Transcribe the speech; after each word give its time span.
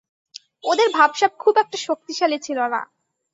ওদের 0.63 0.89
ভাবসাব 0.93 1.31
খুব 1.39 1.55
একটা 1.57 1.77
শক্তিশালী 1.77 2.37
ছিল 2.39 2.59
না। 2.67 2.81